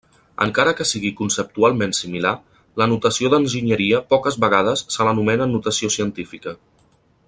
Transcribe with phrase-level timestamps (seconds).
[0.43, 2.33] Encara que sigui conceptualment similar,
[2.83, 6.61] la notació d'enginyeria poques vegades se l'anomena notació científica.